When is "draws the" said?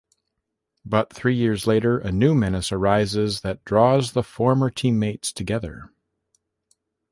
3.63-4.23